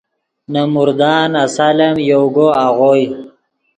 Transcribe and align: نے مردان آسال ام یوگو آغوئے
نے 0.51 0.61
مردان 0.73 1.31
آسال 1.43 1.77
ام 1.87 1.95
یوگو 2.09 2.47
آغوئے 2.65 3.05